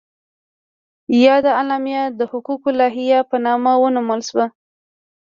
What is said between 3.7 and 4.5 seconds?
ونومول شوه.